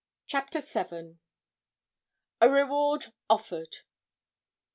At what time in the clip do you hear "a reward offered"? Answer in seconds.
2.41-3.75